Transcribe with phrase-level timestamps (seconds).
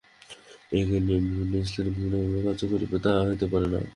[0.71, 3.79] একই নিয়ম বিভিন্ন স্থানে বিভিন্নভাবে কার্য করিবে, তাহা হইতে পারে না।